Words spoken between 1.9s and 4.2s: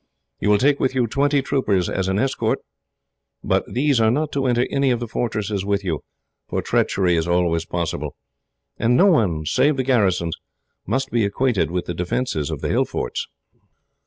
an escort, but these are